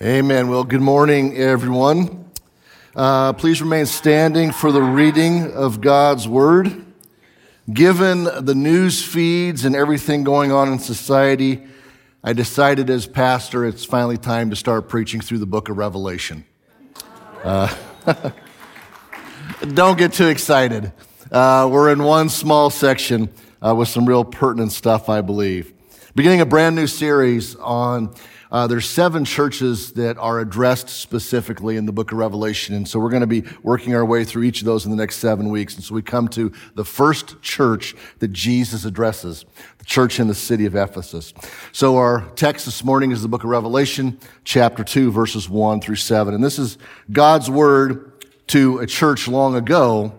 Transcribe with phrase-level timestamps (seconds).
[0.00, 0.48] Amen.
[0.48, 2.30] Well, good morning, everyone.
[2.94, 6.86] Uh, please remain standing for the reading of God's Word.
[7.72, 11.64] Given the news feeds and everything going on in society,
[12.22, 16.44] I decided as pastor it's finally time to start preaching through the book of Revelation.
[17.42, 17.74] Uh,
[19.74, 20.92] don't get too excited.
[21.32, 23.30] Uh, we're in one small section
[23.60, 25.72] uh, with some real pertinent stuff, I believe.
[26.14, 28.14] Beginning a brand new series on
[28.50, 32.74] uh, there's seven churches that are addressed specifically in the book of Revelation.
[32.74, 34.96] And so we're going to be working our way through each of those in the
[34.96, 35.74] next seven weeks.
[35.74, 39.44] And so we come to the first church that Jesus addresses,
[39.76, 41.34] the church in the city of Ephesus.
[41.72, 45.96] So our text this morning is the book of Revelation, chapter 2, verses 1 through
[45.96, 46.32] 7.
[46.32, 46.78] And this is
[47.12, 48.12] God's word
[48.48, 50.18] to a church long ago,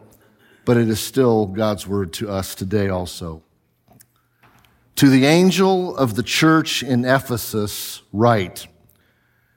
[0.65, 3.41] but it is still God's word to us today also.
[4.99, 8.67] To the angel of the church in Ephesus, write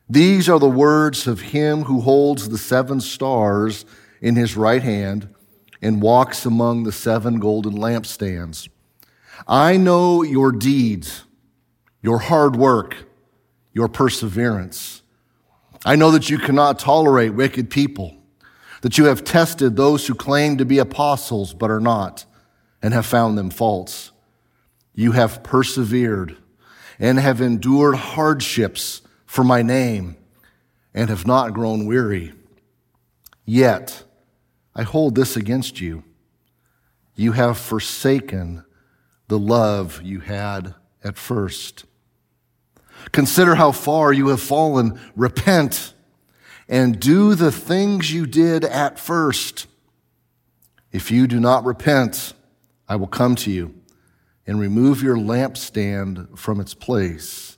[0.08, 3.84] These are the words of him who holds the seven stars
[4.20, 5.28] in his right hand
[5.82, 8.68] and walks among the seven golden lampstands.
[9.48, 11.24] I know your deeds,
[12.02, 12.94] your hard work,
[13.72, 15.02] your perseverance.
[15.84, 18.16] I know that you cannot tolerate wicked people,
[18.82, 22.26] that you have tested those who claim to be apostles but are not,
[22.80, 24.11] and have found them false.
[24.94, 26.36] You have persevered
[26.98, 30.16] and have endured hardships for my name
[30.94, 32.32] and have not grown weary.
[33.44, 34.04] Yet,
[34.74, 36.04] I hold this against you.
[37.14, 38.64] You have forsaken
[39.28, 41.84] the love you had at first.
[43.10, 45.00] Consider how far you have fallen.
[45.16, 45.94] Repent
[46.68, 49.66] and do the things you did at first.
[50.92, 52.34] If you do not repent,
[52.88, 53.81] I will come to you
[54.46, 57.56] and remove your lampstand from its place.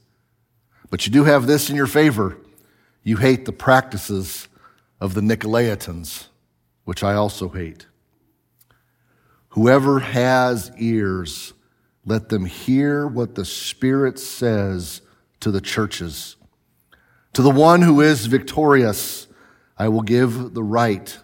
[0.90, 2.38] But you do have this in your favor.
[3.02, 4.48] You hate the practices
[5.00, 6.26] of the Nicolaitans,
[6.84, 7.86] which I also hate.
[9.50, 11.52] Whoever has ears,
[12.04, 15.00] let them hear what the Spirit says
[15.40, 16.36] to the churches.
[17.34, 19.26] To the one who is victorious,
[19.76, 21.18] I will give the right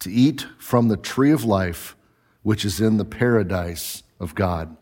[0.00, 1.96] to eat from the tree of life,
[2.42, 4.76] which is in the paradise of God.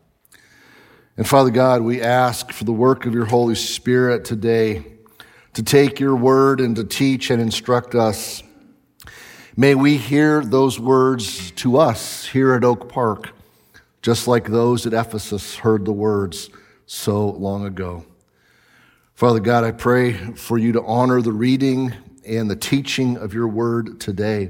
[1.17, 4.83] And Father God, we ask for the work of your Holy Spirit today
[5.53, 8.43] to take your word and to teach and instruct us.
[9.55, 13.29] May we hear those words to us here at Oak Park,
[14.01, 16.49] just like those at Ephesus heard the words
[16.85, 18.05] so long ago.
[19.13, 21.93] Father God, I pray for you to honor the reading
[22.27, 24.49] and the teaching of your word today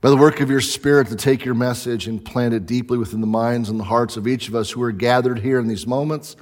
[0.00, 3.20] by the work of your Spirit to take your message and plant it deeply within
[3.20, 5.86] the minds and the hearts of each of us who are gathered here in these
[5.86, 6.36] moments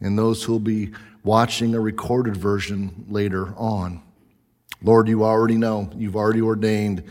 [0.00, 0.92] and those who will be
[1.24, 4.02] watching a recorded version later on.
[4.82, 7.02] Lord, you already know, you've already ordained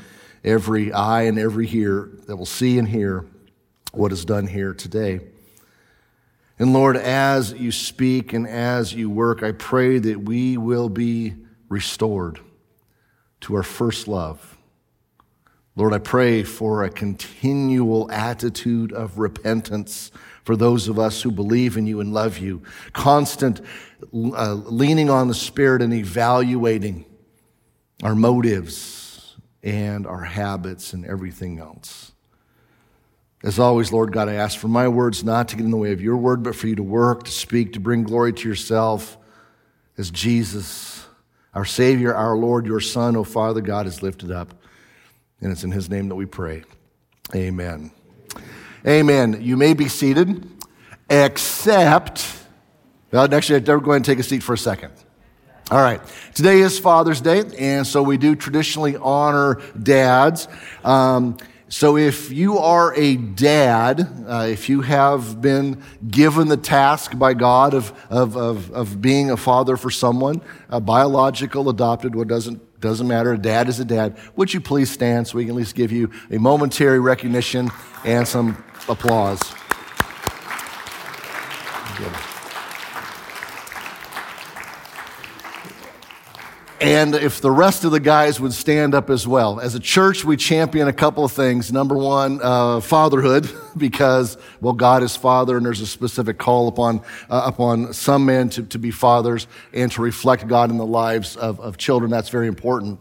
[0.43, 3.25] every eye and every ear that will see and hear
[3.91, 5.19] what is done here today.
[6.57, 11.33] And Lord, as you speak and as you work, I pray that we will be
[11.67, 12.39] restored
[13.41, 14.50] to our first love
[15.75, 20.11] Lord, I pray for a continual attitude of repentance
[20.43, 22.61] for those of us who believe in you and love you,
[22.93, 23.61] constant
[24.13, 27.05] uh, leaning on the Spirit and evaluating
[28.03, 32.11] our motives and our habits and everything else.
[33.43, 35.93] As always, Lord God, I ask for my words not to get in the way
[35.93, 39.17] of your word, but for you to work, to speak, to bring glory to yourself
[39.97, 41.05] as Jesus,
[41.53, 44.53] our Savior, our Lord, your Son, O Father God, is lifted up.
[45.41, 46.63] And it's in his name that we pray.
[47.33, 47.91] Amen.
[48.85, 49.39] Amen.
[49.41, 50.47] You may be seated,
[51.09, 52.25] except,
[53.11, 54.91] well, actually, I'll go ahead and take a seat for a second.
[55.71, 56.01] All right.
[56.33, 60.47] Today is Father's Day, and so we do traditionally honor dads.
[60.83, 61.37] Um,
[61.69, 67.33] so if you are a dad, uh, if you have been given the task by
[67.33, 72.61] God of, of, of, of being a father for someone, a biological, adopted, what doesn't
[72.81, 73.33] doesn't matter.
[73.33, 74.17] A dad is a dad.
[74.35, 77.71] Would you please stand so we can at least give you a momentary recognition
[78.03, 79.39] and some applause?
[86.81, 89.59] And if the rest of the guys would stand up as well.
[89.59, 91.71] As a church, we champion a couple of things.
[91.71, 93.47] Number one, uh, fatherhood,
[93.77, 98.49] because, well, God is father and there's a specific call upon, uh, upon some men
[98.49, 102.09] to, to be fathers and to reflect God in the lives of, of children.
[102.09, 102.99] That's very important.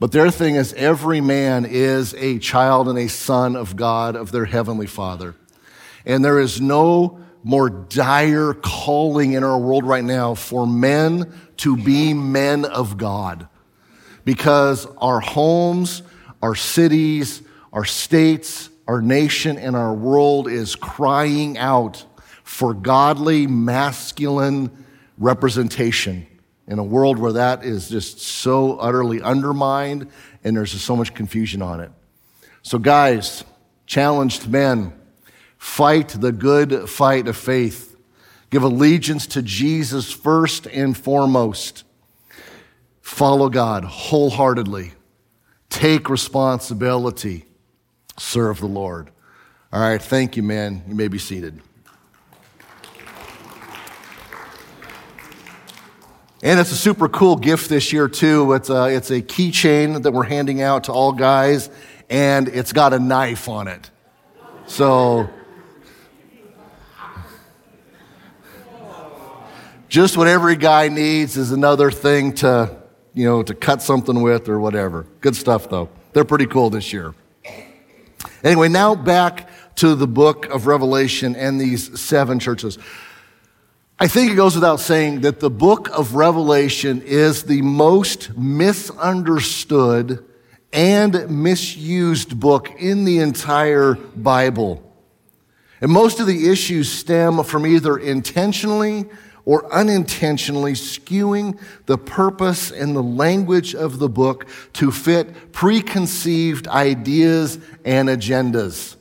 [0.00, 4.32] But their thing is every man is a child and a son of God, of
[4.32, 5.34] their heavenly father.
[6.06, 11.76] And there is no more dire calling in our world right now for men to
[11.76, 13.46] be men of God.
[14.24, 16.02] Because our homes,
[16.42, 17.42] our cities,
[17.72, 22.04] our states, our nation, and our world is crying out
[22.42, 24.70] for godly, masculine
[25.18, 26.26] representation
[26.66, 30.08] in a world where that is just so utterly undermined
[30.42, 31.90] and there's so much confusion on it.
[32.62, 33.44] So, guys,
[33.86, 34.92] challenged men,
[35.64, 37.96] fight the good fight of faith.
[38.50, 41.84] Give allegiance to Jesus first and foremost.
[43.00, 44.92] Follow God wholeheartedly.
[45.70, 47.46] Take responsibility.
[48.18, 49.10] Serve the Lord.
[49.72, 50.84] All right, thank you, man.
[50.86, 51.60] You may be seated.
[56.42, 58.52] And it's a super cool gift this year, too.
[58.52, 61.70] It's a, it's a keychain that we're handing out to all guys,
[62.10, 63.90] and it's got a knife on it.
[64.66, 65.30] So,
[69.94, 72.68] just what every guy needs is another thing to,
[73.12, 75.06] you know, to cut something with or whatever.
[75.20, 75.88] Good stuff, though.
[76.12, 77.14] They're pretty cool this year.
[78.42, 82.76] Anyway, now back to the book of Revelation and these seven churches.
[83.96, 90.24] I think it goes without saying that the book of Revelation is the most misunderstood
[90.72, 94.92] and misused book in the entire Bible.
[95.80, 99.04] And most of the issues stem from either intentionally
[99.44, 107.58] or unintentionally skewing the purpose and the language of the book to fit preconceived ideas
[107.84, 108.96] and agendas.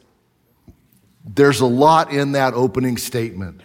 [1.26, 3.62] There's a lot in that opening statement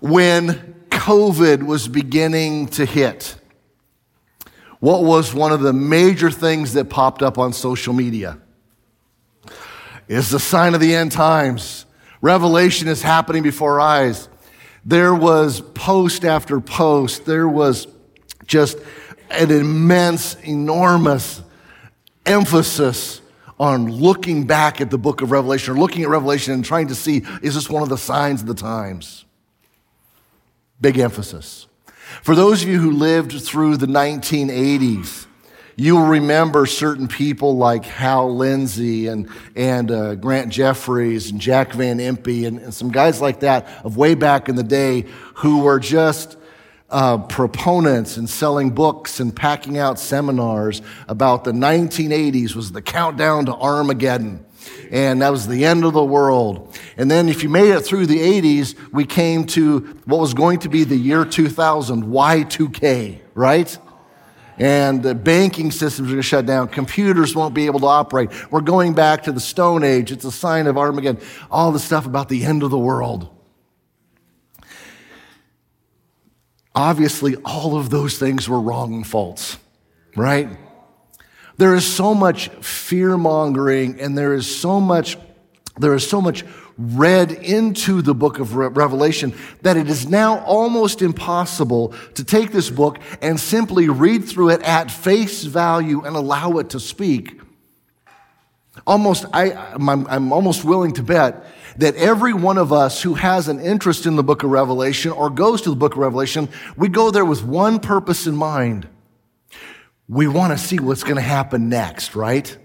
[0.00, 3.34] when COVID was beginning to hit,
[4.80, 8.38] what was one of the major things that popped up on social media?
[10.06, 11.84] Is the sign of the end times.
[12.20, 14.28] Revelation is happening before our eyes.
[14.84, 17.24] There was post after post.
[17.24, 17.86] There was
[18.46, 18.78] just
[19.30, 21.42] an immense, enormous
[22.26, 23.20] emphasis
[23.60, 26.94] on looking back at the book of Revelation or looking at Revelation and trying to
[26.94, 29.24] see is this one of the signs of the times?
[30.80, 31.66] Big emphasis.
[32.22, 35.26] For those of you who lived through the 1980s,
[35.80, 41.72] you will remember certain people like Hal Lindsey and, and uh, Grant Jeffries and Jack
[41.72, 45.04] Van Impe and, and, some guys like that of way back in the day
[45.34, 46.36] who were just
[46.90, 53.46] uh, proponents and selling books and packing out seminars about the 1980s was the countdown
[53.46, 54.44] to Armageddon
[54.90, 56.76] and that was the end of the world.
[56.96, 60.58] And then if you made it through the 80s, we came to what was going
[60.60, 63.78] to be the year 2000, Y2K, right?
[64.58, 66.68] And the banking systems are going to shut down.
[66.68, 68.30] Computers won't be able to operate.
[68.50, 70.10] We're going back to the Stone Age.
[70.10, 71.22] It's a sign of Armageddon.
[71.50, 73.28] All the stuff about the end of the world.
[76.74, 79.56] Obviously, all of those things were wrong and false,
[80.14, 80.48] right?
[81.56, 85.18] There is so much fear mongering and there is so much,
[85.76, 86.44] there is so much
[86.78, 92.70] read into the book of Revelation that it is now almost impossible to take this
[92.70, 97.40] book and simply read through it at face value and allow it to speak.
[98.86, 101.44] Almost, I, I'm, I'm almost willing to bet
[101.78, 105.30] that every one of us who has an interest in the book of Revelation or
[105.30, 108.88] goes to the book of Revelation, we go there with one purpose in mind
[110.08, 112.56] we want to see what's going to happen next, right?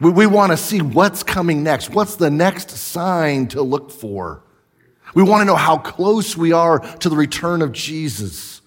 [0.00, 1.90] We, we want to see what's coming next.
[1.90, 4.42] What's the next sign to look for?
[5.14, 8.60] We want to know how close we are to the return of Jesus.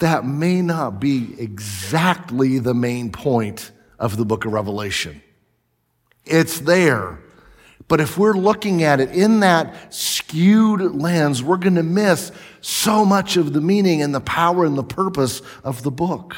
[0.00, 5.22] That may not be exactly the main point of the book of Revelation.
[6.24, 7.20] It's there.
[7.86, 13.04] But if we're looking at it in that skewed lens, we're going to miss so
[13.04, 16.36] much of the meaning and the power and the purpose of the book.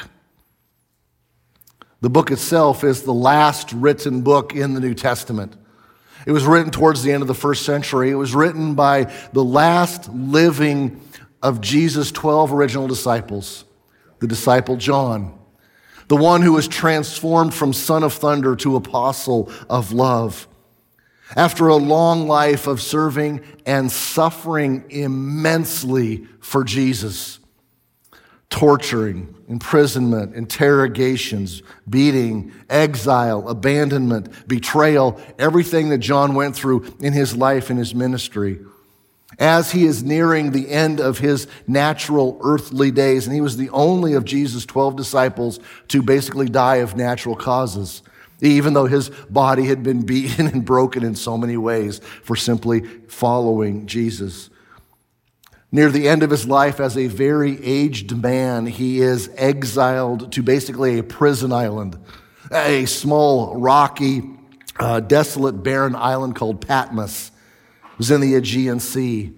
[2.01, 5.55] The book itself is the last written book in the New Testament.
[6.27, 8.11] It was written towards the end of the first century.
[8.11, 11.01] It was written by the last living
[11.41, 13.65] of Jesus' 12 original disciples,
[14.19, 15.39] the disciple John,
[16.07, 20.47] the one who was transformed from son of thunder to apostle of love.
[21.35, 27.39] After a long life of serving and suffering immensely for Jesus,
[28.49, 37.69] torturing, imprisonment, interrogations, beating, exile, abandonment, betrayal, everything that John went through in his life
[37.69, 38.59] and his ministry.
[39.39, 43.69] As he is nearing the end of his natural earthly days, and he was the
[43.69, 48.01] only of Jesus' 12 disciples to basically die of natural causes.
[48.39, 52.81] even though his body had been beaten and broken in so many ways for simply
[53.07, 54.49] following Jesus.
[55.69, 60.41] Near the end of his life, as a very aged man, he is exiled to
[60.41, 61.97] basically a prison island,
[62.51, 64.23] a small, rocky,
[64.79, 67.31] uh, desolate, barren island called Patmos.
[67.91, 69.33] It was in the Aegean Sea.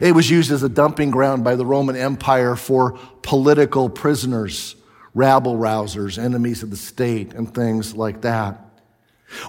[0.00, 4.74] It was used as a dumping ground by the Roman Empire for political prisoners,
[5.14, 8.67] rabble rousers, enemies of the state, and things like that.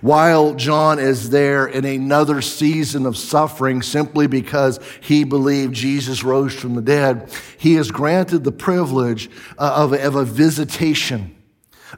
[0.02, 6.54] While John is there in another season of suffering simply because he believed Jesus rose
[6.54, 11.36] from the dead, he is granted the privilege uh, of of a visitation,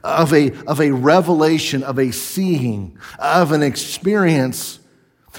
[0.04, 4.78] of a, of a revelation, of a seeing, of an experience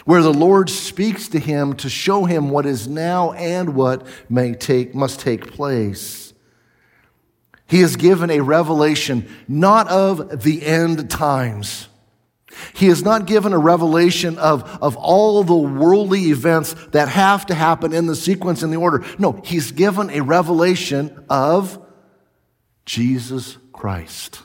[0.05, 4.53] where the Lord speaks to him to show him what is now and what may
[4.53, 6.33] take, must take place.
[7.67, 11.87] He is given a revelation not of the end times
[12.73, 17.53] he is not given a revelation of, of all the worldly events that have to
[17.53, 19.05] happen in the sequence in the order.
[19.17, 21.83] No, he's given a revelation of
[22.85, 24.41] Jesus Christ.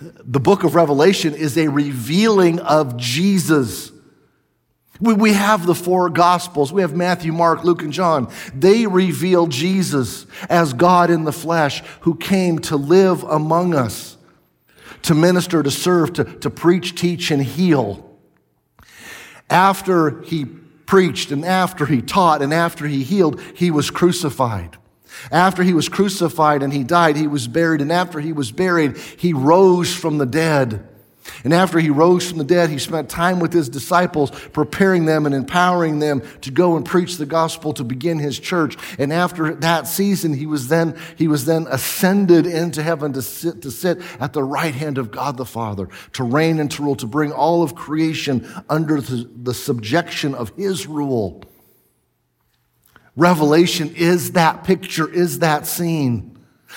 [0.00, 3.92] The book of Revelation is a revealing of Jesus.
[5.00, 6.72] We, we have the four gospels.
[6.72, 8.32] We have Matthew, Mark, Luke, and John.
[8.54, 14.16] They reveal Jesus as God in the flesh who came to live among us
[15.04, 18.10] to minister, to serve, to, to preach, teach, and heal.
[19.48, 24.76] After he preached and after he taught and after he healed, he was crucified.
[25.30, 27.80] After he was crucified and he died, he was buried.
[27.80, 30.88] And after he was buried, he rose from the dead.
[31.42, 35.26] And after he rose from the dead, he spent time with his disciples, preparing them
[35.26, 38.76] and empowering them to go and preach the gospel to begin his church.
[38.98, 43.62] And after that season, he was then, he was then ascended into heaven to sit,
[43.62, 46.96] to sit at the right hand of God the Father, to reign and to rule,
[46.96, 51.42] to bring all of creation under the, the subjection of his rule.
[53.16, 56.33] Revelation is that picture, is that scene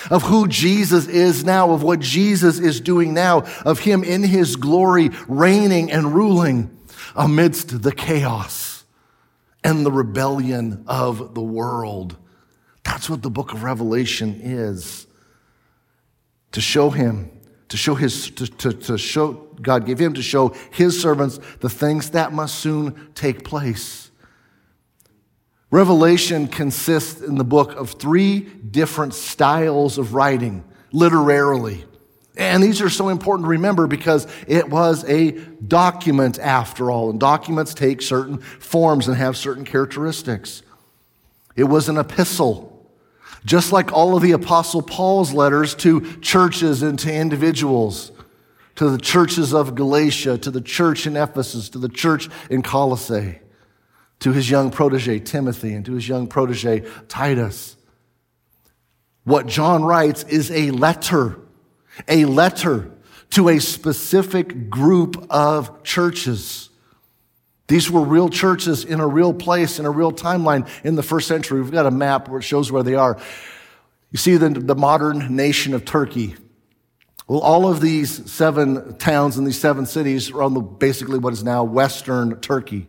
[0.10, 4.56] of who Jesus is now, of what Jesus is doing now, of Him in His
[4.56, 6.78] glory, reigning and ruling
[7.16, 8.86] amidst the chaos
[9.64, 12.16] and the rebellion of the world.
[12.84, 15.08] That's what the book of Revelation is.
[16.54, 17.30] To show Him,
[17.70, 21.70] to show His, to, to, to show, God gave Him to show His servants the
[21.70, 24.07] things that must soon take place.
[25.70, 31.84] Revelation consists in the book of three different styles of writing, literarily.
[32.38, 37.20] And these are so important to remember because it was a document after all, and
[37.20, 40.62] documents take certain forms and have certain characteristics.
[41.58, 42.90] It was an epistle,
[43.44, 48.12] just like all of the Apostle Paul's letters to churches and to individuals,
[48.76, 53.40] to the churches of Galatia, to the church in Ephesus, to the church in Colossae
[54.20, 57.76] to his young protege, Timothy, and to his young protege, Titus.
[59.24, 61.38] What John writes is a letter,
[62.08, 62.92] a letter
[63.32, 66.70] to a specific group of churches.
[67.68, 71.28] These were real churches in a real place, in a real timeline in the first
[71.28, 71.62] century.
[71.62, 73.20] We've got a map where it shows where they are.
[74.12, 76.36] You see the, the modern nation of Turkey.
[77.28, 81.34] Well, all of these seven towns and these seven cities are on the, basically what
[81.34, 82.88] is now Western Turkey.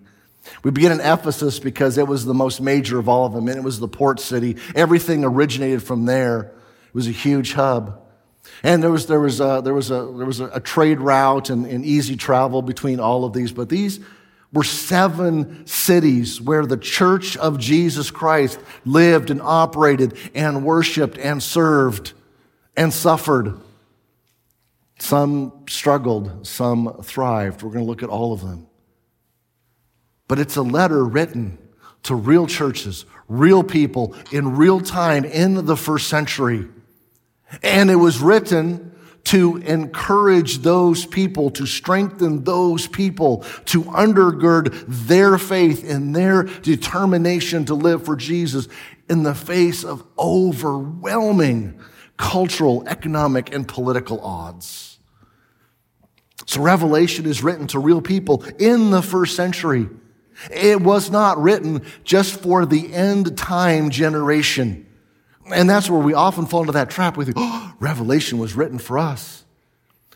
[0.62, 3.56] We begin in Ephesus because it was the most major of all of them, and
[3.56, 4.56] it was the port city.
[4.74, 6.52] Everything originated from there.
[6.88, 8.00] It was a huge hub.
[8.62, 11.50] And there was, there was, a, there was, a, there was a, a trade route
[11.50, 14.00] and, and easy travel between all of these, but these
[14.52, 21.42] were seven cities where the church of Jesus Christ lived and operated and worshiped and
[21.42, 22.14] served
[22.74, 23.60] and suffered.
[24.98, 27.62] Some struggled, some thrived.
[27.62, 28.67] We're going to look at all of them
[30.28, 31.58] but it's a letter written
[32.04, 36.68] to real churches, real people in real time in the first century.
[37.62, 38.92] And it was written
[39.24, 47.64] to encourage those people, to strengthen those people, to undergird their faith and their determination
[47.66, 48.68] to live for Jesus
[49.10, 51.78] in the face of overwhelming
[52.16, 54.98] cultural, economic, and political odds.
[56.46, 59.88] So Revelation is written to real people in the first century.
[60.50, 64.86] It was not written just for the end time generation.
[65.52, 67.16] And that's where we often fall into that trap.
[67.16, 69.44] We think, oh, Revelation was written for us.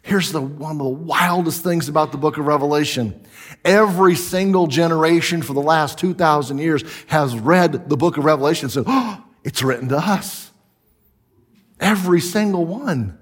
[0.02, 3.24] Here's the, one of the wildest things about the book of Revelation.
[3.64, 8.72] Every single generation for the last 2,000 years has read the book of Revelation and
[8.72, 10.50] said, oh, it's written to us.
[11.78, 13.18] Every single one.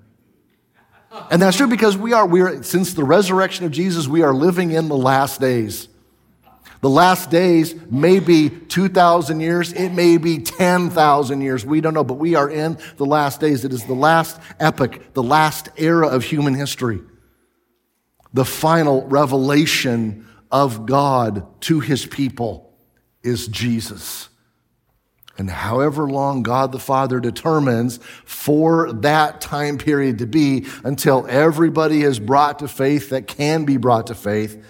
[1.31, 4.33] And that's true because we are, we are, since the resurrection of Jesus, we are
[4.33, 5.89] living in the last days.
[6.81, 11.65] The last days may be 2,000 years, it may be 10,000 years.
[11.67, 13.65] We don't know, but we are in the last days.
[13.65, 17.01] It is the last epoch, the last era of human history.
[18.33, 22.73] The final revelation of God to his people
[23.23, 24.29] is Jesus.
[25.37, 32.03] And however long God the Father determines for that time period to be until everybody
[32.03, 34.63] is brought to faith that can be brought to faith,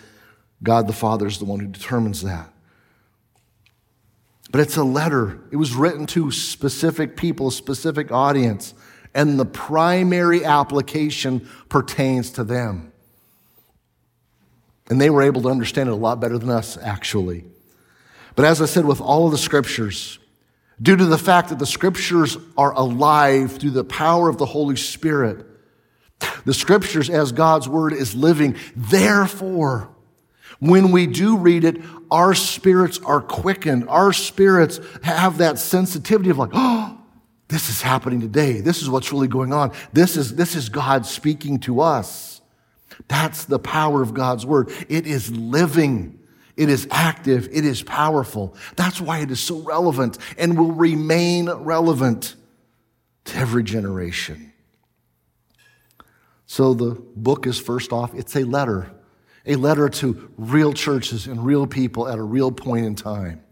[0.62, 2.52] God the Father is the one who determines that.
[4.50, 5.40] But it's a letter.
[5.50, 8.74] It was written to specific people, a specific audience,
[9.14, 12.92] and the primary application pertains to them.
[14.88, 17.44] And they were able to understand it a lot better than us, actually.
[18.34, 20.18] But as I said, with all of the scriptures,
[20.82, 24.76] due to the fact that the scriptures are alive through the power of the Holy
[24.76, 25.46] Spirit,
[26.44, 28.56] the scriptures, as God's word, is living.
[28.74, 29.90] Therefore,
[30.60, 31.78] when we do read it,
[32.10, 33.88] our spirits are quickened.
[33.88, 36.98] Our spirits have that sensitivity of like, oh,
[37.48, 38.60] this is happening today.
[38.60, 39.72] This is what's really going on.
[39.92, 42.40] This is, this is God speaking to us.
[43.08, 44.70] That's the power of God's word.
[44.88, 46.18] It is living.
[46.56, 47.48] It is active.
[47.50, 48.54] It is powerful.
[48.76, 52.36] That's why it is so relevant and will remain relevant
[53.24, 54.52] to every generation.
[56.46, 58.90] So the book is first off, it's a letter
[59.46, 63.42] a letter to real churches and real people at a real point in time.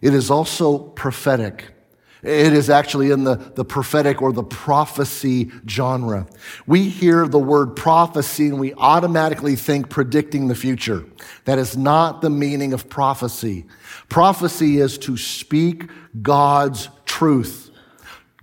[0.00, 1.74] It is also prophetic.
[2.22, 6.26] It is actually in the, the prophetic or the prophecy genre.
[6.66, 11.04] We hear the word prophecy and we automatically think predicting the future.
[11.44, 13.66] That is not the meaning of prophecy.
[14.08, 15.90] Prophecy is to speak
[16.22, 17.70] God's truth,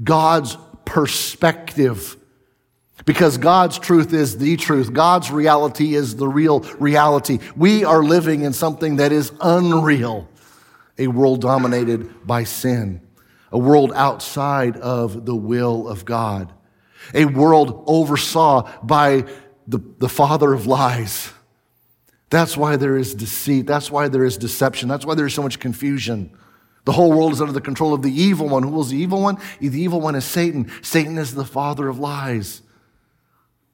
[0.03, 2.17] God's perspective
[3.05, 4.93] because God's truth is the truth.
[4.93, 7.39] God's reality is the real reality.
[7.55, 10.27] We are living in something that is unreal.
[10.97, 13.01] A world dominated by sin.
[13.51, 16.53] A world outside of the will of God.
[17.13, 19.25] A world oversaw by
[19.67, 21.31] the, the father of lies.
[22.29, 23.67] That's why there is deceit.
[23.67, 24.87] That's why there is deception.
[24.87, 26.31] That's why there is so much confusion.
[26.85, 28.63] The whole world is under the control of the evil one.
[28.63, 29.37] Who is the evil one?
[29.59, 30.71] The evil one is Satan.
[30.81, 32.61] Satan is the father of lies.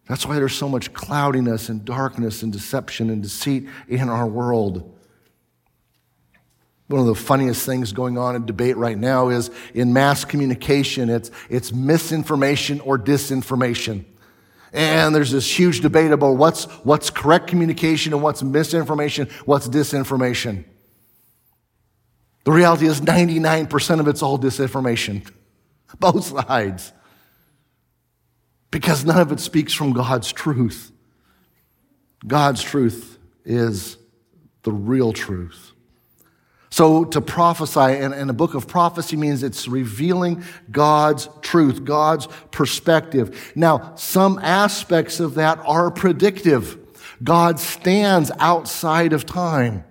[0.08, 4.94] That's why there's so much cloudiness and darkness and deception and deceit in our world.
[6.88, 11.10] One of the funniest things going on in debate right now is in mass communication,
[11.10, 14.06] it's, it's misinformation or disinformation.
[14.72, 20.64] And there's this huge debate about what's, what's correct communication and what's misinformation, what's disinformation.
[22.46, 25.30] The reality is 99% of it's all disinformation.
[26.00, 26.94] Both sides
[28.78, 30.92] because none of it speaks from God's truth.
[32.28, 33.98] God's truth is
[34.62, 35.72] the real truth.
[36.70, 42.28] So to prophesy in, in a book of prophecy means it's revealing God's truth, God's
[42.52, 43.52] perspective.
[43.56, 46.78] Now, some aspects of that are predictive.
[47.24, 49.86] God stands outside of time.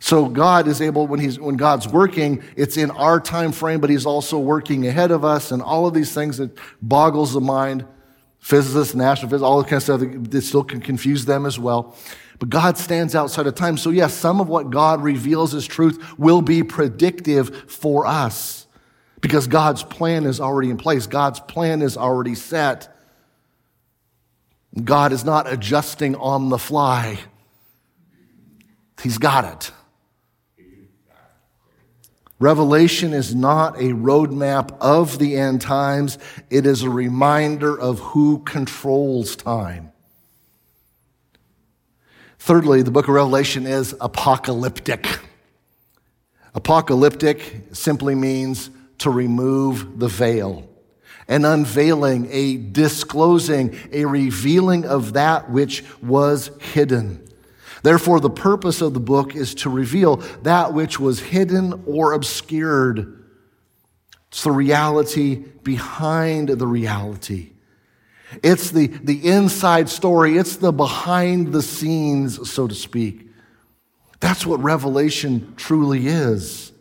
[0.00, 3.90] So God is able, when he's, when God's working, it's in our time frame, but
[3.90, 7.86] he's also working ahead of us and all of these things that boggles the mind.
[8.40, 11.96] Physicists and astrophysicists, all that kind of stuff that still can confuse them as well.
[12.38, 13.78] But God stands outside of time.
[13.78, 18.66] So yes, some of what God reveals as truth will be predictive for us
[19.22, 21.06] because God's plan is already in place.
[21.06, 22.94] God's plan is already set.
[24.82, 27.18] God is not adjusting on the fly.
[29.02, 29.72] He's got it.
[32.40, 36.18] Revelation is not a roadmap of the end times.
[36.50, 39.92] It is a reminder of who controls time.
[42.38, 45.20] Thirdly, the book of Revelation is apocalyptic.
[46.54, 48.68] Apocalyptic simply means
[48.98, 50.68] to remove the veil,
[51.26, 57.23] an unveiling, a disclosing, a revealing of that which was hidden.
[57.84, 63.22] Therefore, the purpose of the book is to reveal that which was hidden or obscured.
[64.28, 67.50] It's the reality behind the reality.
[68.42, 70.38] It's the, the inside story.
[70.38, 73.28] It's the behind the scenes, so to speak.
[74.18, 76.72] That's what Revelation truly is.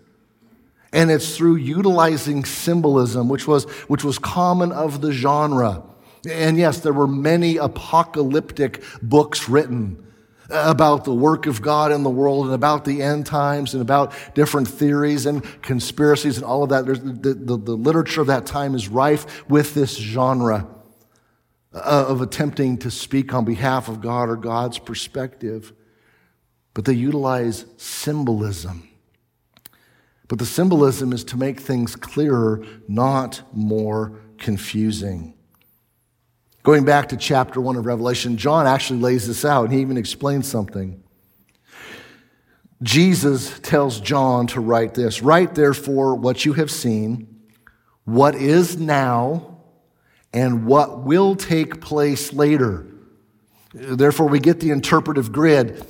[0.94, 5.84] And it's through utilizing symbolism, which was, which was common of the genre.
[6.32, 10.03] And yes, there were many apocalyptic books written
[10.50, 14.14] about the work of God in the world and about the end times and about
[14.36, 16.86] different theories and conspiracies and all of that.
[16.86, 20.68] The, the, the, literature of that time is rife with this genre.
[21.74, 25.74] uh, of attempting to speak on behalf of God or God's perspective,
[26.74, 28.88] but they utilize symbolism.
[30.28, 35.33] But the symbolism is to make things clearer, not more confusing.
[36.64, 39.98] Going back to chapter one of Revelation, John actually lays this out, and he even
[39.98, 41.04] explains something.
[42.82, 47.42] Jesus tells John to write this Write therefore what you have seen,
[48.06, 49.58] what is now,
[50.34, 52.88] and what will take place later.
[53.74, 55.86] Therefore, we get the interpretive grid.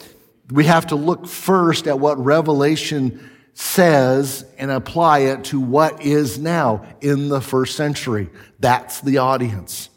[0.50, 6.40] We have to look first at what Revelation says and apply it to what is
[6.40, 8.30] now in the first century.
[8.60, 9.90] That's the audience.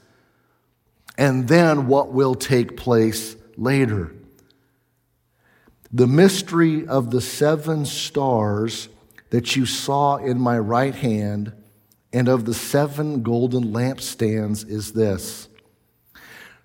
[1.18, 4.12] And then what will take place later.
[5.92, 8.88] The mystery of the seven stars
[9.30, 11.52] that you saw in my right hand
[12.12, 15.48] and of the seven golden lampstands is this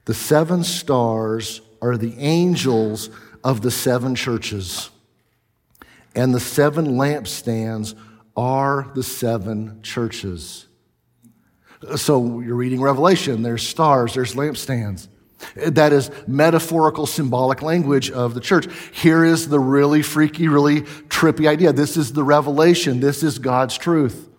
[0.06, 3.10] the seven stars are the angels
[3.44, 4.90] of the seven churches,
[6.16, 7.96] and the seven lampstands
[8.36, 10.68] are the seven churches.
[11.96, 15.08] So you're reading Revelation, there's stars, there's lampstands.
[15.56, 18.68] That is metaphorical, symbolic language of the church.
[18.94, 21.74] Here is the really freaky, really trippy idea.
[21.74, 23.00] This is the revelation.
[23.00, 24.30] This is God's truth.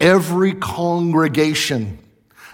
[0.00, 1.98] Every congregation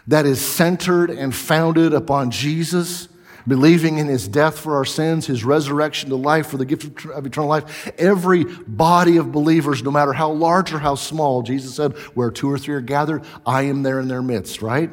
[0.09, 3.09] that is centered and founded upon Jesus,
[3.47, 7.27] believing in his death for our sins, his resurrection to life for the gift of
[7.27, 11.97] eternal life, every body of believers, no matter how large or how small, Jesus said,
[12.15, 14.91] where two or three are gathered, I am there in their midst, right?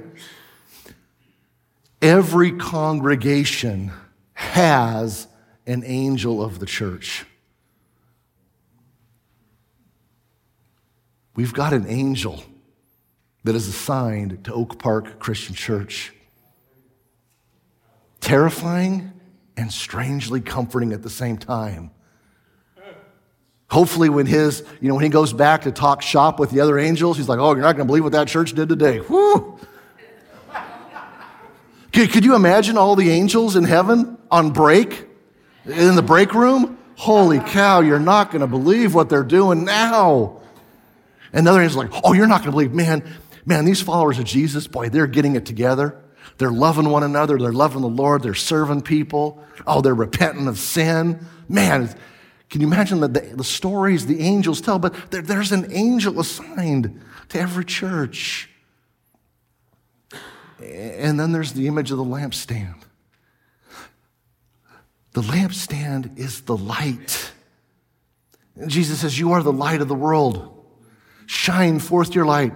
[2.01, 3.91] Every congregation
[4.33, 5.27] has
[5.65, 7.25] an angel of the church.
[11.35, 12.43] We've got an angel
[13.43, 16.13] that is assigned to Oak Park Christian Church.
[18.25, 19.11] Terrifying
[19.55, 21.91] and strangely comforting at the same time.
[23.69, 26.79] Hopefully, when his, you know, when he goes back to talk shop with the other
[26.79, 28.97] angels, he's like, oh, you're not going to believe what that church did today.
[28.97, 29.59] Whew.
[31.93, 35.05] Could, could you imagine all the angels in heaven on break
[35.65, 36.79] in the break room?
[36.95, 40.41] Holy cow, you're not going to believe what they're doing now.
[41.31, 43.03] And the other angel's like, oh, you're not going to believe, man,
[43.45, 46.01] man, these followers of Jesus, boy, they're getting it together.
[46.37, 47.37] They're loving one another.
[47.37, 48.23] They're loving the Lord.
[48.23, 49.43] They're serving people.
[49.65, 51.25] Oh, they're repenting of sin.
[51.47, 51.93] Man,
[52.49, 54.79] can you imagine the, the, the stories the angels tell?
[54.79, 58.49] But there, there's an angel assigned to every church.
[60.61, 62.75] And then there's the image of the lampstand.
[65.13, 67.31] The lampstand is the light.
[68.55, 70.51] And Jesus says, You are the light of the world.
[71.25, 72.53] Shine forth your light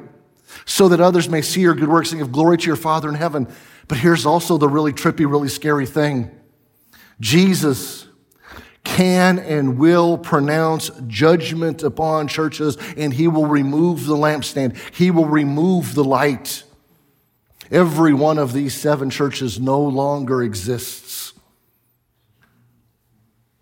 [0.65, 3.15] so that others may see your good works and give glory to your Father in
[3.15, 3.47] heaven.
[3.87, 6.31] But here's also the really trippy, really scary thing
[7.19, 8.07] Jesus
[8.83, 15.25] can and will pronounce judgment upon churches, and he will remove the lampstand, he will
[15.25, 16.63] remove the light.
[17.71, 21.33] Every one of these seven churches no longer exists.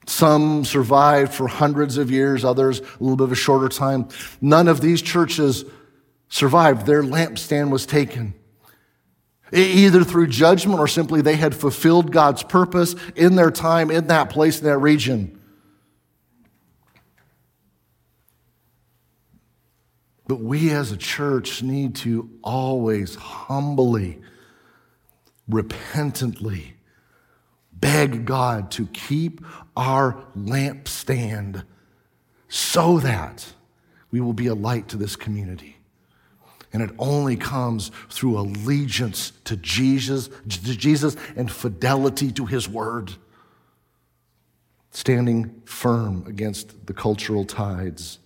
[0.06, 4.08] Some survived for hundreds of years, others a little bit of a shorter time.
[4.40, 5.66] None of these churches
[6.30, 6.86] survived.
[6.86, 8.34] Their lampstand was taken.
[9.52, 14.30] Either through judgment or simply they had fulfilled God's purpose in their time, in that
[14.30, 15.40] place, in that region.
[20.28, 24.22] But we as a church need to always humbly,
[25.48, 26.78] repentantly
[27.80, 29.42] beg God to keep
[29.76, 31.64] our lampstand
[32.48, 33.54] so that
[34.12, 35.77] we will be a light to this community.
[36.74, 43.14] And it only comes through allegiance to Jesus, to Jesus and fidelity to his word.
[44.92, 48.20] Standing firm against the cultural tides.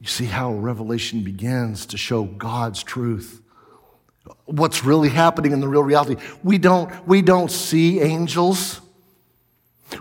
[0.00, 3.42] You see how Revelation begins to show God's truth.
[4.46, 6.16] What's really happening in the real reality.
[6.42, 8.80] We don't, we don't see angels.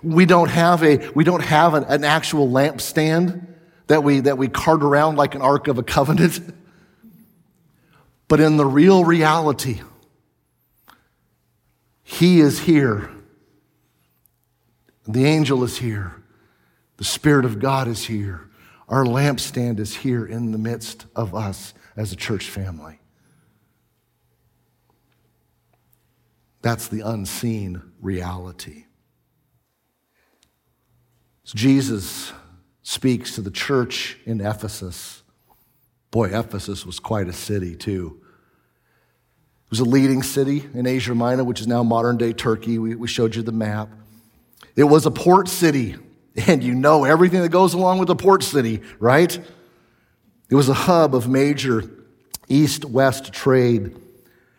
[0.01, 3.45] We don't have a, we don't have an, an actual lampstand
[3.89, 6.39] that we, that we cart around like an Ark of a Covenant.
[8.27, 9.81] But in the real reality,
[12.03, 13.09] He is here.
[15.07, 16.13] The angel is here.
[16.97, 18.47] The Spirit of God is here.
[18.87, 22.99] Our lampstand is here in the midst of us as a church family.
[26.61, 28.85] That's the unseen reality.
[31.41, 32.31] It's Jesus
[32.89, 35.21] speaks to the church in Ephesus.
[36.09, 38.19] Boy, Ephesus was quite a city, too.
[39.65, 42.79] It was a leading city in Asia Minor, which is now modern day Turkey.
[42.79, 43.89] We, we showed you the map.
[44.75, 45.97] It was a port city,
[46.47, 49.39] and you know everything that goes along with a port city, right?
[50.49, 51.83] It was a hub of major
[52.47, 53.95] east west trade.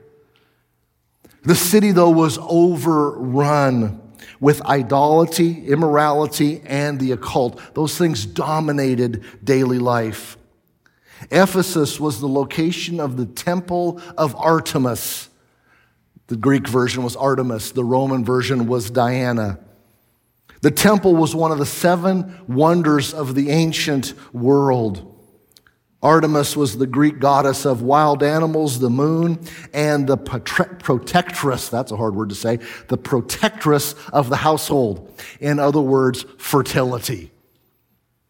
[1.44, 4.02] The city, though, was overrun
[4.40, 7.60] with idolatry, immorality, and the occult.
[7.74, 10.37] Those things dominated daily life.
[11.32, 15.30] Ephesus was the location of the temple of Artemis.
[16.28, 19.60] The Greek version was Artemis, the Roman version was Diana.
[20.62, 25.14] The temple was one of the seven wonders of the ancient world.
[26.02, 29.40] Artemis was the Greek goddess of wild animals, the moon,
[29.74, 35.20] and the protectress, that's a hard word to say, the protectress of the household.
[35.40, 37.32] In other words, fertility.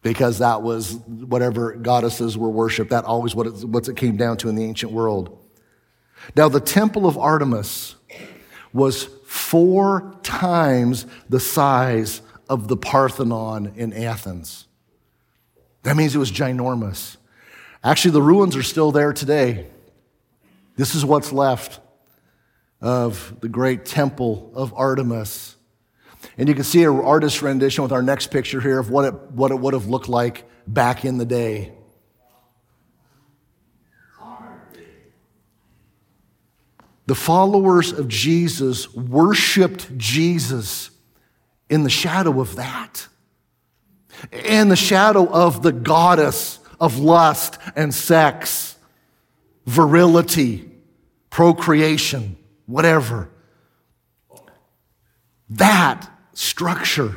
[0.08, 2.88] Because that was whatever goddesses were worshiped.
[2.88, 5.38] That always what it, what it came down to in the ancient world.
[6.34, 7.94] Now, the temple of Artemis
[8.72, 14.66] was four times the size of the Parthenon in Athens.
[15.82, 17.18] That means it was ginormous.
[17.84, 19.66] Actually, the ruins are still there today.
[20.76, 21.80] This is what's left
[22.80, 25.56] of the great temple of Artemis.
[26.38, 29.14] And you can see an artist's rendition with our next picture here of what it,
[29.32, 31.72] what it would have looked like back in the day.
[37.06, 40.90] The followers of Jesus worshiped Jesus
[41.68, 43.08] in the shadow of that,
[44.30, 48.76] in the shadow of the goddess of lust and sex,
[49.66, 50.70] virility,
[51.30, 53.30] procreation, whatever.
[55.48, 57.16] That structure,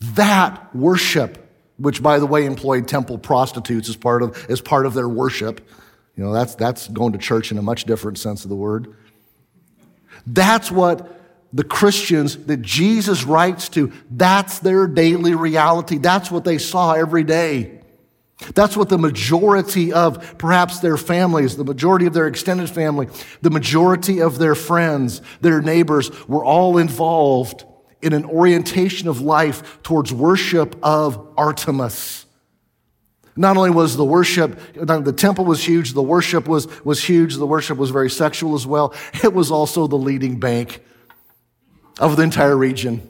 [0.00, 4.94] that worship, which by the way employed temple prostitutes as part of, as part of
[4.94, 5.68] their worship.
[6.16, 8.94] You know, that's, that's going to church in a much different sense of the word.
[10.26, 11.20] That's what
[11.52, 15.98] the Christians that Jesus writes to, that's their daily reality.
[15.98, 17.80] That's what they saw every day.
[18.54, 23.08] That's what the majority of perhaps their families, the majority of their extended family,
[23.42, 27.66] the majority of their friends, their neighbors were all involved
[28.02, 32.26] in an orientation of life towards worship of Artemis.
[33.34, 37.46] Not only was the worship, the temple was huge, the worship was, was huge, the
[37.46, 38.94] worship was very sexual as well.
[39.24, 40.82] It was also the leading bank
[41.98, 43.08] of the entire region.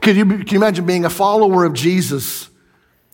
[0.00, 2.50] Can you, can you imagine being a follower of Jesus?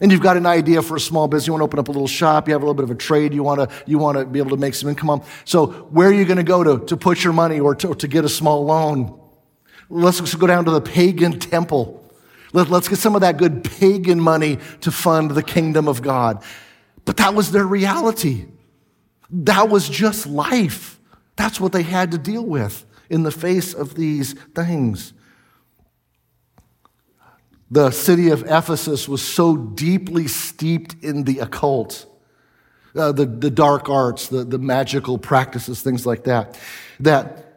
[0.01, 1.47] And you've got an idea for a small business.
[1.47, 2.49] You want to open up a little shop.
[2.49, 3.35] You have a little bit of a trade.
[3.35, 5.23] You want to, you want to be able to make some income.
[5.45, 8.09] So where are you going to go to, to put your money or to, to
[8.09, 9.20] get a small loan?
[9.91, 12.03] Let's go down to the pagan temple.
[12.53, 16.43] Let, let's get some of that good pagan money to fund the kingdom of God.
[17.05, 18.47] But that was their reality.
[19.31, 20.99] That was just life.
[21.37, 25.13] That's what they had to deal with in the face of these things.
[27.71, 32.07] The city of Ephesus was so deeply steeped in the occult,
[32.97, 36.59] uh, the, the dark arts, the, the magical practices, things like that,
[36.99, 37.50] that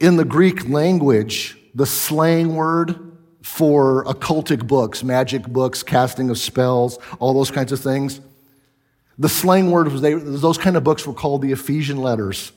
[0.00, 6.98] in the Greek language, the slang word for occultic books, magic books, casting of spells,
[7.18, 8.20] all those kinds of things,
[9.18, 12.52] the slang word was they, those kind of books were called the Ephesian letters.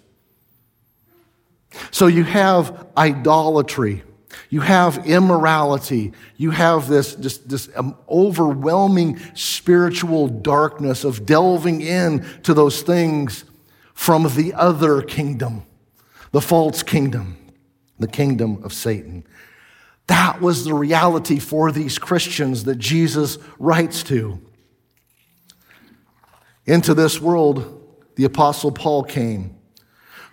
[1.91, 4.03] So you have idolatry
[4.49, 6.13] you have immorality.
[6.37, 13.45] You have this, just this um, overwhelming spiritual darkness of delving in to those things
[13.93, 15.63] from the other kingdom,
[16.33, 17.37] the false kingdom,
[17.99, 19.23] the kingdom of Satan.
[20.07, 24.41] That was the reality for these Christians that Jesus writes to.
[26.65, 27.81] Into this world,
[28.15, 29.55] the Apostle Paul came.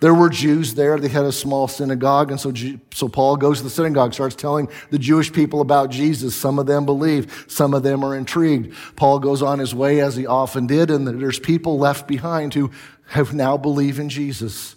[0.01, 0.99] There were Jews there.
[0.99, 2.31] They had a small synagogue.
[2.31, 2.55] And so,
[2.95, 6.35] so Paul goes to the synagogue, starts telling the Jewish people about Jesus.
[6.35, 8.75] Some of them believe, some of them are intrigued.
[8.97, 12.71] Paul goes on his way as he often did, and there's people left behind who
[13.09, 14.77] have now believed in Jesus.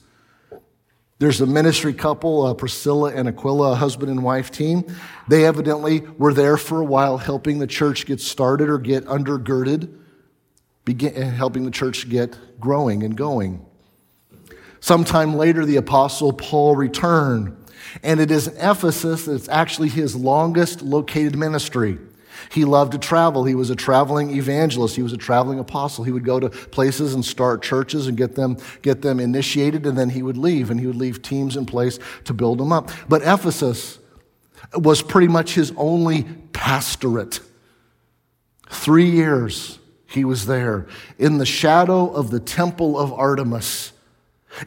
[1.23, 4.83] There's a ministry couple, uh, Priscilla and Aquila, a husband and wife team.
[5.29, 9.89] They evidently were there for a while helping the church get started or get undergirded,
[10.83, 13.65] begin, helping the church get growing and going.
[14.81, 17.55] Sometime later, the apostle Paul returned.
[18.03, 21.99] And it is in Ephesus that's actually his longest located ministry.
[22.51, 23.43] He loved to travel.
[23.43, 24.95] He was a traveling evangelist.
[24.95, 26.03] He was a traveling apostle.
[26.03, 29.97] He would go to places and start churches and get them, get them initiated, and
[29.97, 32.89] then he would leave, and he would leave teams in place to build them up.
[33.07, 33.99] But Ephesus
[34.73, 37.39] was pretty much his only pastorate.
[38.69, 43.91] Three years he was there in the shadow of the temple of Artemis.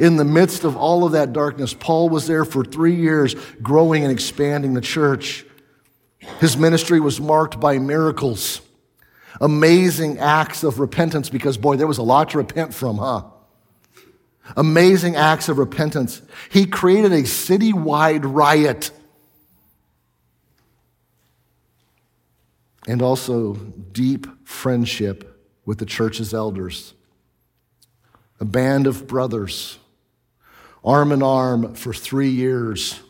[0.01, 4.03] In the midst of all of that darkness, Paul was there for three years, growing
[4.03, 5.45] and expanding the church.
[6.41, 8.61] His ministry was marked by miracles,
[9.41, 13.23] amazing acts of repentance, because, boy, there was a lot to repent from, huh?
[14.57, 16.23] Amazing acts of repentance.
[16.51, 18.91] He created a citywide riot.
[22.87, 26.95] And also deep friendship with the church's elders.
[28.39, 29.79] A band of brothers,
[30.85, 33.01] arm in arm for three years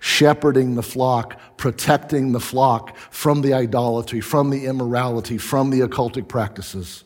[0.00, 6.28] shepherding the flock, protecting the flock from the idolatry, from the immorality, from the occultic
[6.28, 7.04] practices.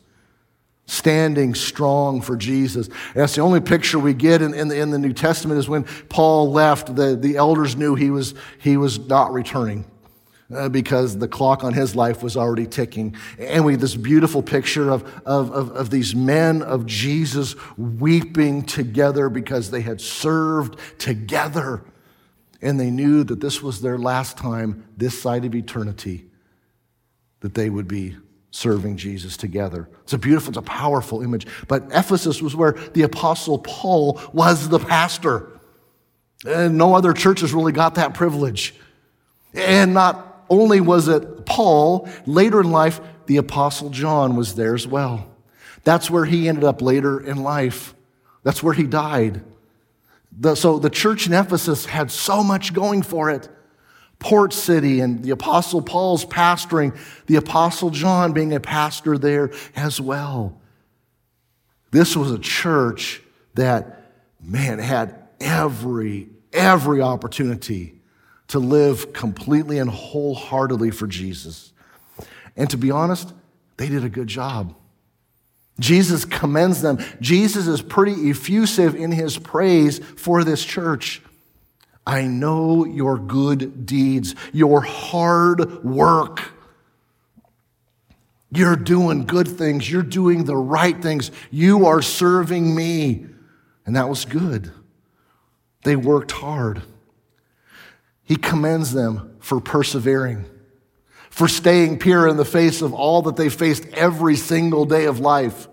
[0.87, 2.89] Standing strong for Jesus.
[3.13, 5.85] that's the only picture we get in, in, the, in the New Testament is when
[6.09, 9.85] Paul left, the, the elders knew he was, he was not returning.
[10.53, 13.15] Uh, because the clock on his life was already ticking.
[13.39, 19.29] And we this beautiful picture of, of, of, of, these men of Jesus weeping together
[19.29, 21.85] because they had served together
[22.61, 26.25] and they knew that this was their last time, this side of eternity,
[27.39, 28.15] that they would be
[28.51, 29.89] serving Jesus together.
[30.03, 31.47] It's a beautiful, it's a powerful image.
[31.67, 35.47] But Ephesus was where the Apostle Paul was the pastor.
[36.45, 38.75] And no other churches really got that privilege.
[39.53, 44.85] And not only was it Paul, later in life, the Apostle John was there as
[44.85, 45.27] well.
[45.83, 47.95] That's where he ended up later in life.
[48.43, 49.41] That's where he died.
[50.39, 53.49] The, so the church in Ephesus had so much going for it.
[54.19, 59.99] Port City and the Apostle Paul's pastoring, the Apostle John being a pastor there as
[59.99, 60.61] well.
[61.89, 63.21] This was a church
[63.55, 67.99] that, man, had every, every opportunity
[68.49, 71.73] to live completely and wholeheartedly for Jesus.
[72.55, 73.33] And to be honest,
[73.77, 74.75] they did a good job.
[75.81, 76.99] Jesus commends them.
[77.19, 81.21] Jesus is pretty effusive in his praise for this church.
[82.05, 86.53] I know your good deeds, your hard work.
[88.51, 89.89] You're doing good things.
[89.89, 91.31] You're doing the right things.
[91.51, 93.25] You are serving me.
[93.85, 94.71] And that was good.
[95.83, 96.83] They worked hard.
[98.23, 100.45] He commends them for persevering
[101.31, 105.21] for staying pure in the face of all that they faced every single day of
[105.21, 105.67] life.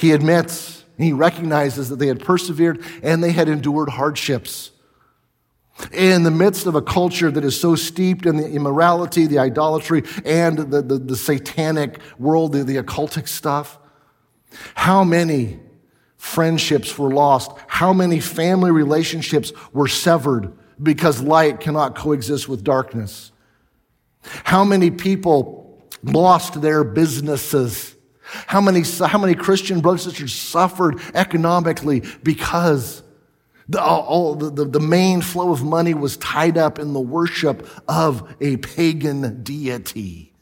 [0.00, 4.70] He admits, he recognizes that they had persevered and they had endured hardships.
[5.92, 10.04] In the midst of a culture that is so steeped in the immorality, the idolatry,
[10.24, 13.78] and the, the, the satanic world, the, the occultic stuff,
[14.74, 15.60] how many
[16.16, 17.52] friendships were lost?
[17.66, 20.50] How many family relationships were severed
[20.82, 23.32] because light cannot coexist with darkness?
[24.22, 27.96] How many people lost their businesses?
[28.46, 33.02] How many, how many Christian brothers and sisters suffered economically because
[33.68, 38.34] the, all, the, the main flow of money was tied up in the worship of
[38.40, 40.32] a pagan deity?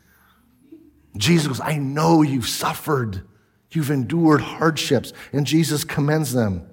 [1.17, 3.23] Jesus goes, I know you've suffered.
[3.71, 5.13] You've endured hardships.
[5.33, 6.67] And Jesus commends them.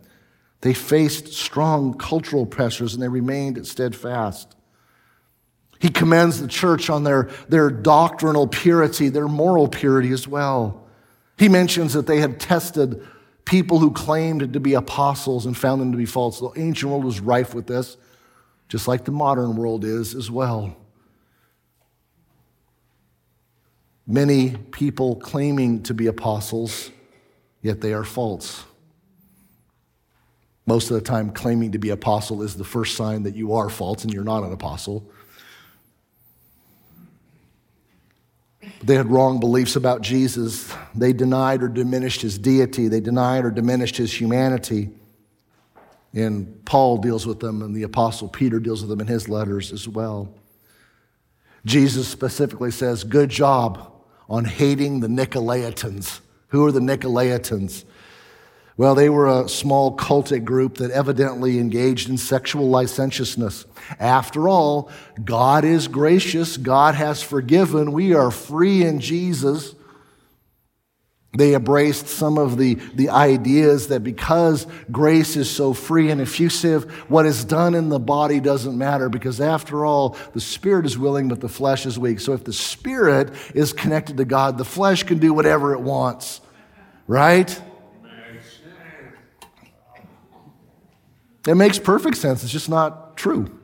[0.62, 4.56] They faced strong cultural pressures and they remained steadfast.
[5.80, 10.85] He commends the church on their, their doctrinal purity, their moral purity as well.
[11.38, 13.06] He mentions that they had tested
[13.44, 16.40] people who claimed to be apostles and found them to be false.
[16.40, 17.98] The ancient world was rife with this,
[18.70, 20.76] just like the modern world is as well.
[24.08, 26.92] Many people claiming to be apostles,
[27.62, 28.64] yet they are false.
[30.68, 33.70] Most of the time, claiming to be apostle is the first sign that you are
[33.70, 35.10] false and you're not an apostle.
[38.86, 40.72] They had wrong beliefs about Jesus.
[40.94, 42.88] They denied or diminished his deity.
[42.88, 44.90] They denied or diminished his humanity.
[46.14, 49.74] And Paul deals with them, and the Apostle Peter deals with them in his letters
[49.74, 50.34] as well.
[51.66, 53.92] Jesus specifically says, Good job
[54.30, 56.20] on hating the Nicolaitans.
[56.50, 57.86] Who are the Nicolaitans?
[58.78, 63.66] Well, they were a small cultic group that evidently engaged in sexual licentiousness.
[64.00, 64.90] After all,
[65.24, 66.58] God is gracious.
[66.58, 67.94] God has forgiven.
[67.94, 69.76] We are free in Jesus.
[71.38, 76.90] They embraced some of the, the ideas that because grace is so free and effusive,
[77.10, 81.28] what is done in the body doesn't matter because after all, the spirit is willing,
[81.28, 82.20] but the flesh is weak.
[82.22, 86.40] So if the spirit is connected to God, the flesh can do whatever it wants,
[87.06, 87.62] right?
[91.48, 92.44] It makes perfect sense.
[92.44, 93.60] It's just not true.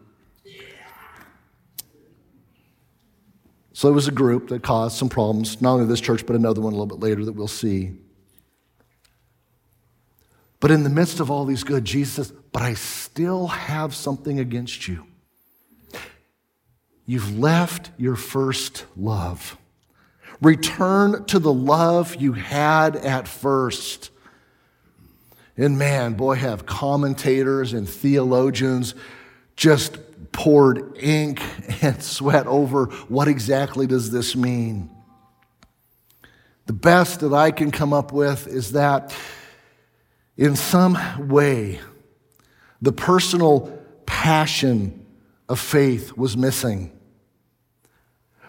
[3.74, 6.62] So it was a group that caused some problems, not only this church, but another
[6.62, 7.94] one a little bit later that we'll see.
[10.60, 14.40] But in the midst of all these good, Jesus says, But I still have something
[14.40, 15.08] against you.
[17.08, 19.58] You've left your first love.
[20.40, 24.12] Return to the love you had at first.
[25.58, 28.96] And man, boy, have commentators and theologians
[29.56, 29.98] just
[30.32, 31.42] poured ink
[31.84, 34.90] and sweat over what exactly does this mean.
[36.68, 39.14] The best that I can come up with is that
[40.38, 40.98] in some
[41.28, 41.80] way,
[42.82, 45.06] the personal passion
[45.50, 46.92] of faith was missing.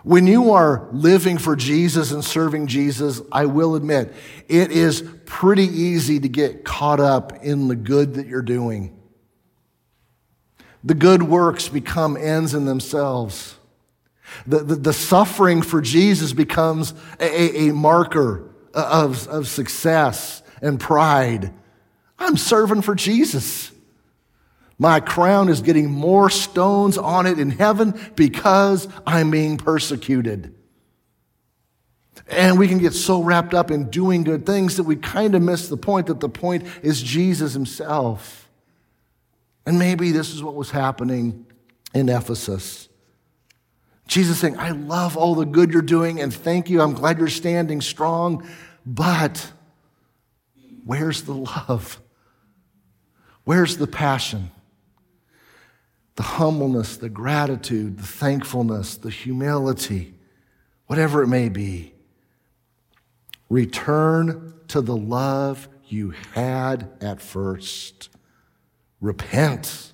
[0.04, 4.12] When you are living for Jesus and serving Jesus, I will admit,
[4.48, 8.98] it is pretty easy to get caught up in the good that you're doing.
[10.84, 13.56] The good works become ends in themselves.
[14.46, 21.52] The, the, the suffering for Jesus becomes a, a marker of, of success and pride.
[22.18, 23.71] I'm serving for Jesus.
[24.82, 30.52] My crown is getting more stones on it in heaven because I'm being persecuted.
[32.26, 35.42] And we can get so wrapped up in doing good things that we kind of
[35.42, 38.50] miss the point that the point is Jesus himself.
[39.64, 41.46] And maybe this is what was happening
[41.94, 42.88] in Ephesus.
[44.08, 46.82] Jesus saying, I love all the good you're doing and thank you.
[46.82, 48.48] I'm glad you're standing strong.
[48.84, 49.48] But
[50.84, 52.00] where's the love?
[53.44, 54.50] Where's the passion?
[56.16, 60.14] The humbleness, the gratitude, the thankfulness, the humility,
[60.86, 61.94] whatever it may be.
[63.48, 68.08] Return to the love you had at first.
[69.00, 69.92] Repent.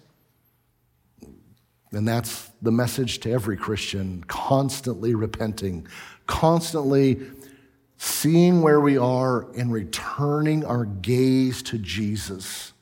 [1.92, 5.86] And that's the message to every Christian constantly repenting,
[6.26, 7.20] constantly
[7.96, 12.72] seeing where we are and returning our gaze to Jesus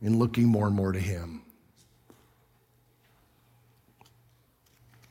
[0.00, 1.42] and looking more and more to Him.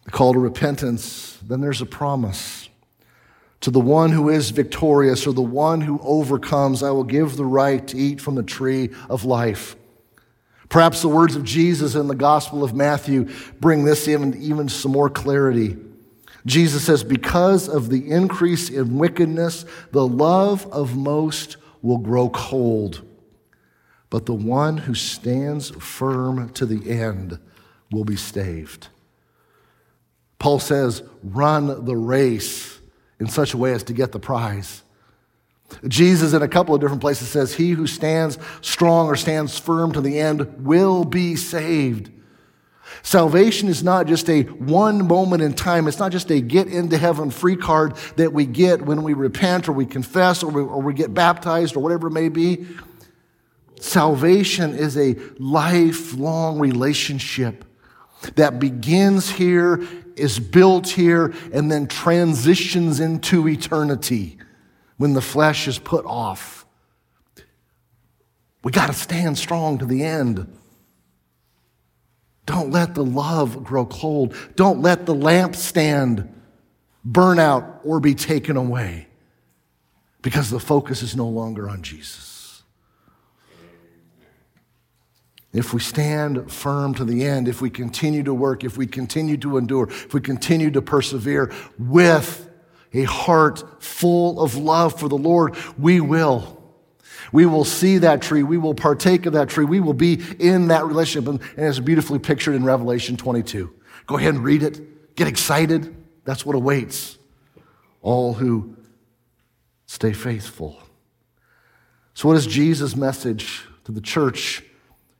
[0.10, 2.68] The call to repentance, then there's a promise.
[3.62, 7.45] To the one who is victorious or the one who overcomes, I will give the
[7.45, 9.76] right to eat from the tree of life.
[10.68, 13.30] Perhaps the words of Jesus in the Gospel of Matthew
[13.60, 15.78] bring this even, even some more clarity.
[16.43, 23.05] Jesus says, Because of the increase in wickedness, the love of most will grow cold.
[24.10, 27.38] But the one who stands firm to the end
[27.91, 28.88] will be staved.
[30.40, 32.80] Paul says, Run the race
[33.20, 34.84] in such a way as to get the prize.
[35.88, 39.92] Jesus, in a couple of different places, says, He who stands strong or stands firm
[39.92, 42.12] to the end will be saved.
[43.04, 45.88] Salvation is not just a one moment in time.
[45.88, 49.70] It's not just a get into heaven free card that we get when we repent
[49.70, 52.66] or we confess or we, or we get baptized or whatever it may be.
[53.80, 57.64] Salvation is a lifelong relationship
[58.36, 64.38] that begins here, is built here, and then transitions into eternity
[64.97, 66.65] when the flesh is put off.
[68.63, 70.57] We got to stand strong to the end.
[72.45, 74.36] Don't let the love grow cold.
[74.55, 76.28] Don't let the lampstand
[77.05, 79.07] burn out or be taken away
[80.22, 82.39] because the focus is no longer on Jesus.
[85.52, 89.38] If we stand firm to the end, if we continue to work, if we continue
[89.38, 92.47] to endure, if we continue to persevere with
[92.93, 96.56] a heart full of love for the Lord, we will.
[97.32, 98.43] We will see that tree.
[98.43, 99.66] We will partake of that tree.
[99.66, 101.28] We will be in that relationship.
[101.28, 103.74] And, it's beautifully pictured in Revelation 22.
[104.08, 105.16] Go ahead and read it.
[105.16, 105.95] Get excited.
[106.26, 107.18] That's what awaits
[108.02, 108.76] all who
[109.86, 110.80] stay faithful.
[112.14, 114.64] So, what is Jesus' message to the church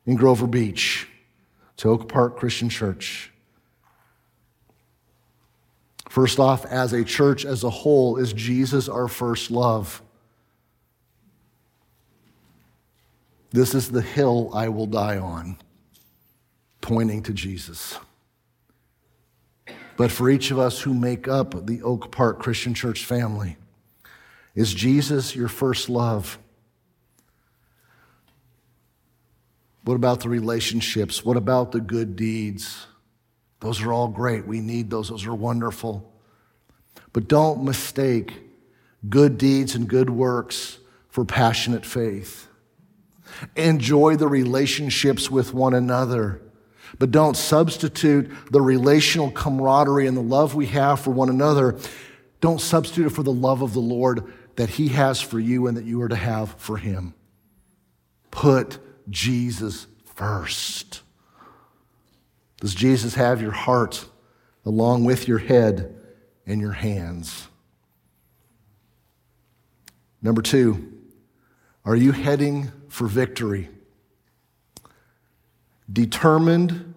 [0.10, 1.08] in Grover Beach,
[1.78, 3.32] to Oak Park Christian Church?
[6.10, 10.02] First off, as a church as a whole, is Jesus our first love?
[13.52, 15.58] This is the hill I will die on,
[16.82, 18.00] pointing to Jesus.
[19.96, 23.58] But for each of us who make up the Oak Park Christian Church family,
[24.56, 26.40] Is Jesus your first love?
[29.84, 31.24] What about the relationships?
[31.24, 32.88] What about the good deeds?
[33.60, 34.46] Those are all great.
[34.46, 36.14] We need those, those are wonderful.
[37.12, 38.42] But don't mistake
[39.08, 42.48] good deeds and good works for passionate faith.
[43.56, 46.42] Enjoy the relationships with one another,
[46.98, 51.78] but don't substitute the relational camaraderie and the love we have for one another.
[52.42, 55.78] Don't substitute it for the love of the Lord that He has for you and
[55.78, 57.14] that you are to have for Him.
[58.32, 61.02] Put Jesus first.
[62.60, 64.06] Does Jesus have your heart
[64.66, 65.96] along with your head
[66.46, 67.48] and your hands?
[70.22, 70.94] Number two,
[71.86, 73.70] are you heading for victory?
[75.92, 76.94] Determined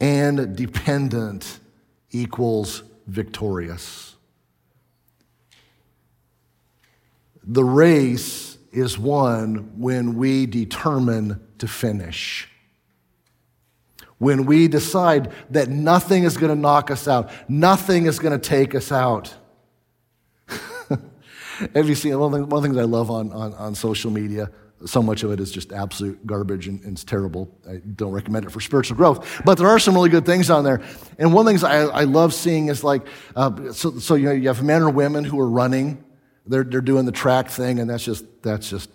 [0.00, 1.60] and dependent
[2.10, 4.16] equals victorious.
[7.42, 12.48] The race is won when we determine to finish.
[14.18, 18.48] When we decide that nothing is going to knock us out, nothing is going to
[18.48, 19.34] take us out.
[21.74, 24.50] Have you seen one of the things I love on, on, on social media?
[24.86, 27.50] So much of it is just absolute garbage and, it's terrible.
[27.68, 29.42] I don't recommend it for spiritual growth.
[29.44, 30.82] But there are some really good things on there.
[31.18, 34.26] And one of the things I, I love seeing is like, uh, so, so you,
[34.26, 36.03] know, you have men or women who are running.
[36.46, 38.90] They're, they're doing the track thing, and that's just, that's just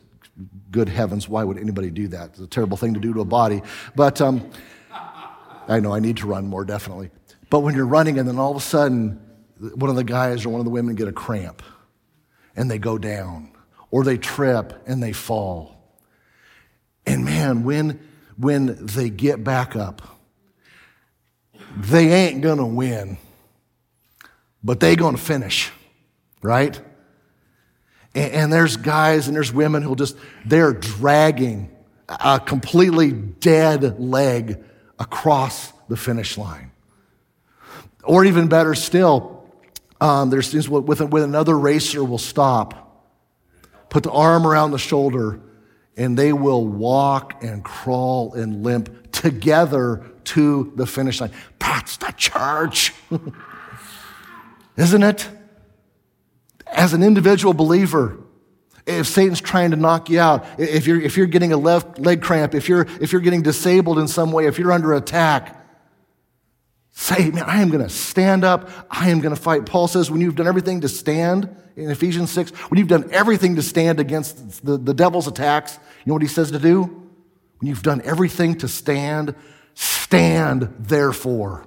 [0.71, 1.27] good heavens.
[1.27, 2.29] Why would anybody do that?
[2.29, 3.61] It's a terrible thing to do to a body.
[3.95, 4.49] But um,
[5.67, 7.09] I know I need to run more, definitely.
[7.49, 9.19] But when you're running, and then all of a sudden,
[9.75, 11.61] one of the guys or one of the women get a cramp
[12.55, 13.51] and they go down,
[13.91, 15.75] or they trip and they fall.
[17.05, 17.99] And man, when,
[18.37, 20.01] when they get back up,
[21.77, 23.17] they ain't gonna win,
[24.63, 25.71] but they gonna finish,
[26.41, 26.79] right?
[28.19, 31.69] And, and there's guys and there's women who just, they're dragging
[32.09, 34.61] a completely dead leg
[34.99, 36.71] across the finish line.
[38.03, 39.47] Or even better still,
[40.01, 43.07] um, there's things with, with another racer will stop,
[43.89, 45.39] put the arm around the shoulder,
[45.95, 51.31] and they will walk and crawl and limp together to the finish line.
[51.59, 52.93] That's the church,
[54.75, 55.29] isn't it?
[56.71, 58.17] As an individual believer,
[58.85, 62.21] if Satan's trying to knock you out, if you're, if you're getting a left leg
[62.21, 65.59] cramp, if you're, if you're getting disabled in some way, if you're under attack,
[66.99, 68.69] Say, man, I am going to stand up.
[68.91, 69.65] I am going to fight.
[69.65, 73.55] Paul says, when you've done everything to stand in Ephesians 6, when you've done everything
[73.55, 76.83] to stand against the, the devil's attacks, you know what he says to do?
[77.59, 79.33] When you've done everything to stand,
[79.75, 81.65] stand therefore.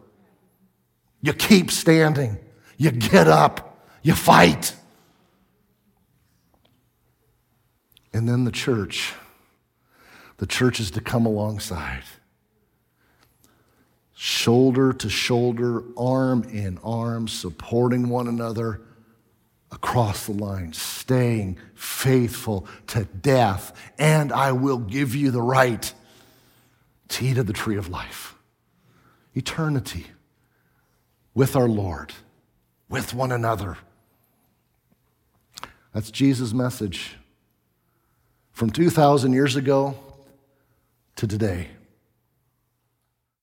[1.22, 2.38] You keep standing.
[2.76, 3.86] You get up.
[4.02, 4.74] You fight.
[8.12, 9.14] And then the church.
[10.38, 12.02] The church is to come alongside
[14.24, 18.80] shoulder to shoulder, arm in arm, supporting one another
[19.72, 25.92] across the line, staying faithful to death, and I will give you the right
[27.08, 28.36] to eat of the tree of life.
[29.34, 30.06] Eternity
[31.34, 32.12] with our Lord,
[32.88, 33.76] with one another.
[35.92, 37.16] That's Jesus' message
[38.52, 39.94] from 2,000 years ago
[41.16, 41.68] to today.